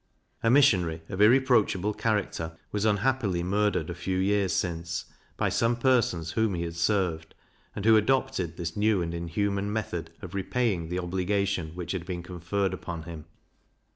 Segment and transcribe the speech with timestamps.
[0.41, 5.05] A Missionary, of irreproachable character, was unhappily murdered a few years since,
[5.37, 7.35] by some persons whom he had served,
[7.75, 12.23] and who adopted this new and inhuman method of repaying the obligation which had been
[12.23, 13.25] conferred upon him.